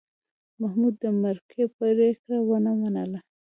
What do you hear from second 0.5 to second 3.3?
محمود د مرکې پرېکړه ونه منله.